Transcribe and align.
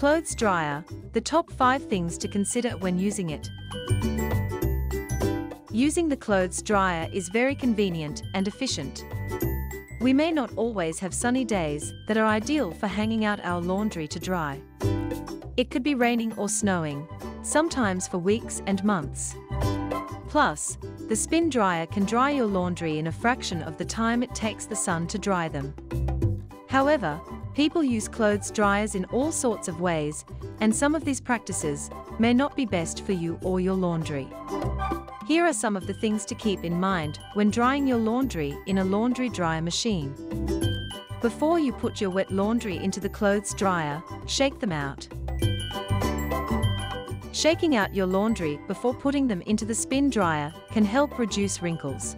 clothes 0.00 0.34
dryer, 0.34 0.82
the 1.12 1.20
top 1.20 1.52
5 1.52 1.86
things 1.86 2.16
to 2.16 2.26
consider 2.26 2.70
when 2.78 2.98
using 2.98 3.28
it. 3.28 3.50
Using 5.70 6.08
the 6.08 6.16
clothes 6.16 6.62
dryer 6.62 7.06
is 7.12 7.28
very 7.28 7.54
convenient 7.54 8.22
and 8.32 8.48
efficient. 8.48 9.04
We 10.00 10.14
may 10.14 10.32
not 10.32 10.56
always 10.56 10.98
have 11.00 11.12
sunny 11.12 11.44
days 11.44 11.92
that 12.08 12.16
are 12.16 12.24
ideal 12.24 12.70
for 12.70 12.86
hanging 12.86 13.26
out 13.26 13.44
our 13.44 13.60
laundry 13.60 14.08
to 14.08 14.18
dry. 14.18 14.58
It 15.58 15.70
could 15.70 15.82
be 15.82 15.94
raining 15.94 16.32
or 16.38 16.48
snowing, 16.48 17.06
sometimes 17.42 18.08
for 18.08 18.16
weeks 18.16 18.62
and 18.64 18.82
months. 18.82 19.36
Plus, 20.30 20.78
the 21.10 21.16
spin 21.16 21.50
dryer 21.50 21.84
can 21.84 22.06
dry 22.06 22.30
your 22.30 22.46
laundry 22.46 22.98
in 22.98 23.08
a 23.08 23.12
fraction 23.12 23.62
of 23.64 23.76
the 23.76 23.84
time 23.84 24.22
it 24.22 24.34
takes 24.34 24.64
the 24.64 24.74
sun 24.74 25.06
to 25.08 25.18
dry 25.18 25.46
them. 25.46 25.74
However, 26.68 27.20
people 27.54 27.82
use 27.82 28.08
clothes 28.08 28.50
dryers 28.50 28.94
in 28.94 29.04
all 29.06 29.32
sorts 29.32 29.68
of 29.68 29.80
ways, 29.80 30.24
and 30.60 30.74
some 30.74 30.94
of 30.94 31.04
these 31.04 31.20
practices 31.20 31.90
may 32.18 32.34
not 32.34 32.56
be 32.56 32.66
best 32.66 33.04
for 33.04 33.12
you 33.12 33.38
or 33.42 33.60
your 33.60 33.74
laundry. 33.74 34.28
Here 35.26 35.44
are 35.44 35.52
some 35.52 35.76
of 35.76 35.86
the 35.86 35.94
things 35.94 36.24
to 36.26 36.34
keep 36.34 36.64
in 36.64 36.80
mind 36.80 37.20
when 37.34 37.50
drying 37.50 37.86
your 37.86 37.98
laundry 37.98 38.56
in 38.66 38.78
a 38.78 38.84
laundry 38.84 39.28
dryer 39.28 39.62
machine. 39.62 40.14
Before 41.20 41.58
you 41.58 41.72
put 41.72 42.00
your 42.00 42.10
wet 42.10 42.32
laundry 42.32 42.76
into 42.76 42.98
the 42.98 43.08
clothes 43.08 43.54
dryer, 43.54 44.02
shake 44.26 44.58
them 44.58 44.72
out. 44.72 45.06
Shaking 47.32 47.76
out 47.76 47.94
your 47.94 48.06
laundry 48.06 48.58
before 48.66 48.92
putting 48.92 49.28
them 49.28 49.40
into 49.42 49.64
the 49.64 49.74
spin 49.74 50.10
dryer 50.10 50.52
can 50.72 50.84
help 50.84 51.18
reduce 51.18 51.62
wrinkles. 51.62 52.16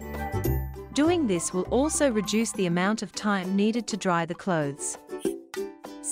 Doing 0.93 1.27
this 1.27 1.53
will 1.53 1.63
also 1.63 2.11
reduce 2.11 2.51
the 2.51 2.65
amount 2.65 3.01
of 3.01 3.11
time 3.11 3.55
needed 3.55 3.87
to 3.87 3.97
dry 3.97 4.25
the 4.25 4.35
clothes. 4.35 4.97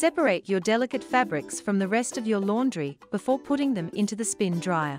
Separate 0.02 0.50
your 0.50 0.60
delicate 0.60 1.04
fabrics 1.04 1.62
from 1.62 1.78
the 1.78 1.88
rest 1.88 2.18
of 2.18 2.26
your 2.26 2.40
laundry 2.40 2.98
before 3.12 3.38
putting 3.38 3.76
them 3.76 3.92
into 3.94 4.16
the 4.16 4.26
spin 4.26 4.60
dryer. 4.60 4.98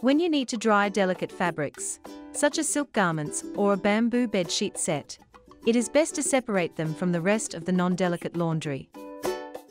When 0.00 0.18
you 0.18 0.28
need 0.28 0.48
to 0.48 0.56
dry 0.56 0.88
delicate 0.88 1.30
fabrics, 1.30 2.00
such 2.32 2.58
as 2.58 2.68
silk 2.68 2.92
garments 2.92 3.44
or 3.54 3.74
a 3.74 3.76
bamboo 3.76 4.26
bedsheet 4.26 4.76
set, 4.76 5.16
it 5.64 5.76
is 5.76 5.88
best 5.88 6.16
to 6.16 6.22
separate 6.24 6.74
them 6.74 6.92
from 6.94 7.12
the 7.12 7.20
rest 7.20 7.54
of 7.54 7.64
the 7.64 7.70
non-delicate 7.70 8.36
laundry. 8.36 8.88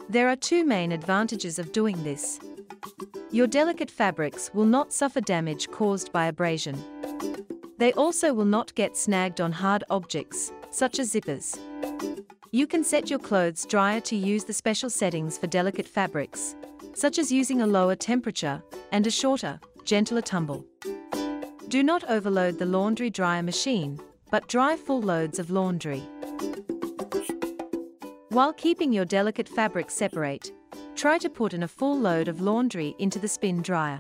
There 0.08 0.30
are 0.30 0.38
two 0.38 0.64
main 0.64 0.94
advantages 0.94 1.60
of 1.60 1.74
doing 1.74 2.02
this. 2.06 2.40
Your 3.32 3.48
delicate 3.48 3.92
fabrics 3.92 4.50
will 4.54 4.64
not 4.64 4.94
suffer 4.94 5.20
damage 5.20 5.70
caused 5.72 6.14
by 6.14 6.28
abrasion. 6.28 6.82
They 7.80 7.92
also 7.92 8.34
will 8.34 8.46
not 8.46 8.74
get 8.76 8.96
snagged 8.96 9.42
on 9.42 9.52
hard 9.52 9.84
objects, 9.90 10.54
such 10.70 11.00
as 11.00 11.14
zippers. 11.14 11.60
You 12.56 12.68
can 12.68 12.84
set 12.84 13.10
your 13.10 13.18
clothes 13.18 13.66
dryer 13.66 14.00
to 14.02 14.16
use 14.16 14.44
the 14.44 14.54
special 14.54 14.88
settings 14.88 15.40
for 15.40 15.48
delicate 15.48 15.88
fabrics, 15.88 16.56
such 16.94 17.18
as 17.18 17.32
using 17.32 17.64
a 17.64 17.66
lower 17.66 17.96
temperature 17.96 18.62
and 18.92 19.08
a 19.08 19.10
shorter, 19.10 19.60
gentler 19.86 20.22
tumble. 20.22 20.64
Do 21.70 21.82
not 21.82 22.04
overload 22.04 22.60
the 22.60 22.68
laundry 22.68 23.10
dryer 23.10 23.42
machine, 23.42 24.00
but 24.30 24.48
dry 24.48 24.76
full 24.76 25.02
loads 25.02 25.40
of 25.40 25.50
laundry. 25.50 26.04
While 28.30 28.54
keeping 28.54 28.94
your 28.94 29.06
delicate 29.06 29.50
fabrics 29.50 29.96
separate, 29.96 30.52
try 30.96 31.18
to 31.18 31.32
put 31.32 31.56
in 31.56 31.64
a 31.64 31.68
full 31.68 31.98
load 31.98 32.28
of 32.28 32.40
laundry 32.40 32.94
into 33.00 33.18
the 33.18 33.28
spin 33.28 33.64
dryer. 33.64 34.00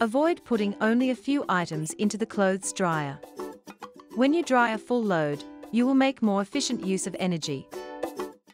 Avoid 0.00 0.44
putting 0.44 0.74
only 0.80 1.10
a 1.10 1.14
few 1.14 1.44
items 1.48 1.92
into 1.92 2.18
the 2.18 2.26
clothes 2.26 2.72
dryer. 2.72 3.20
When 4.16 4.34
you 4.34 4.42
dry 4.42 4.72
a 4.72 4.78
full 4.78 5.04
load, 5.04 5.44
you 5.74 5.84
will 5.84 5.94
make 5.94 6.22
more 6.22 6.40
efficient 6.40 6.86
use 6.86 7.04
of 7.04 7.16
energy. 7.18 7.66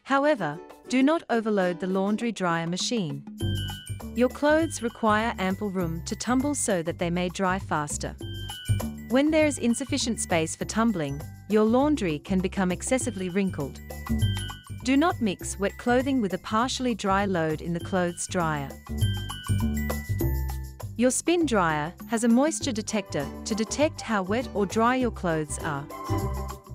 However, 0.01 0.59
do 0.89 1.03
not 1.03 1.21
overload 1.29 1.79
the 1.79 1.85
laundry 1.85 2.31
dryer 2.31 2.65
machine. 2.65 3.23
Your 4.15 4.27
clothes 4.27 4.81
require 4.81 5.35
ample 5.37 5.69
room 5.69 6.01
to 6.05 6.15
tumble 6.15 6.55
so 6.55 6.81
that 6.81 6.97
they 6.97 7.11
may 7.11 7.29
dry 7.29 7.59
faster. 7.59 8.15
When 9.09 9.29
there 9.29 9.45
is 9.45 9.59
insufficient 9.59 10.19
space 10.19 10.55
for 10.55 10.65
tumbling, 10.65 11.21
your 11.47 11.63
laundry 11.63 12.17
can 12.17 12.39
become 12.39 12.71
excessively 12.71 13.29
wrinkled. 13.29 13.79
Do 14.83 14.97
not 14.97 15.21
mix 15.21 15.59
wet 15.59 15.77
clothing 15.77 16.21
with 16.21 16.33
a 16.33 16.39
partially 16.39 16.95
dry 16.95 17.25
load 17.25 17.61
in 17.61 17.73
the 17.73 17.79
clothes 17.79 18.25
dryer. 18.31 18.69
Your 20.97 21.11
spin 21.11 21.45
dryer 21.45 21.93
has 22.07 22.23
a 22.23 22.27
moisture 22.27 22.71
detector 22.71 23.27
to 23.45 23.53
detect 23.53 24.01
how 24.01 24.23
wet 24.23 24.47
or 24.55 24.65
dry 24.65 24.95
your 24.95 25.11
clothes 25.11 25.59
are. 25.59 25.85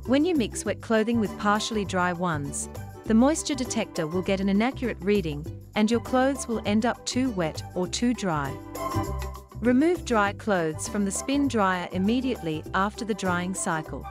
When 0.06 0.24
you 0.24 0.36
mix 0.36 0.64
wet 0.64 0.80
clothing 0.80 1.18
with 1.18 1.36
partially 1.36 1.84
dry 1.84 2.12
ones, 2.12 2.68
the 3.06 3.14
moisture 3.14 3.56
detector 3.56 4.06
will 4.06 4.22
get 4.22 4.38
an 4.38 4.48
inaccurate 4.48 4.98
reading 5.00 5.44
and 5.74 5.90
your 5.90 5.98
clothes 5.98 6.46
will 6.46 6.62
end 6.64 6.86
up 6.86 7.04
too 7.04 7.30
wet 7.32 7.60
or 7.74 7.88
too 7.88 8.14
dry. 8.14 8.56
Remove 9.58 10.04
dry 10.04 10.32
clothes 10.32 10.86
from 10.86 11.04
the 11.04 11.10
spin 11.10 11.48
dryer 11.48 11.88
immediately 11.90 12.62
after 12.72 13.04
the 13.04 13.14
drying 13.14 13.52
cycle. 13.52 14.06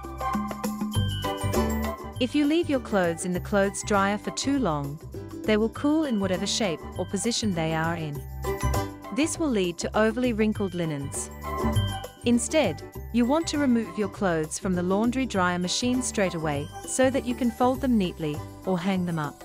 If 2.19 2.35
you 2.35 2.43
leave 2.43 2.69
your 2.69 2.81
clothes 2.81 3.23
in 3.23 3.31
the 3.31 3.39
clothes 3.39 3.81
dryer 3.85 4.17
for 4.17 4.31
too 4.31 4.59
long, 4.59 4.99
they 5.45 5.55
will 5.55 5.69
cool 5.69 6.03
in 6.03 6.19
whatever 6.19 6.45
shape 6.45 6.81
or 6.99 7.05
position 7.05 7.55
they 7.55 7.73
are 7.73 7.95
in. 7.95 8.21
This 9.15 9.39
will 9.39 9.49
lead 9.49 9.77
to 9.77 9.97
overly 9.97 10.33
wrinkled 10.33 10.73
linens. 10.73 11.29
Instead, 12.25 12.83
you 13.13 13.23
want 13.23 13.47
to 13.47 13.57
remove 13.57 13.97
your 13.97 14.09
clothes 14.09 14.59
from 14.59 14.75
the 14.75 14.83
laundry 14.83 15.25
dryer 15.25 15.57
machine 15.57 16.01
straight 16.01 16.33
away 16.33 16.67
so 16.85 17.09
that 17.09 17.23
you 17.23 17.33
can 17.33 17.49
fold 17.49 17.79
them 17.79 17.97
neatly 17.97 18.35
or 18.65 18.77
hang 18.77 19.05
them 19.05 19.17
up. 19.17 19.41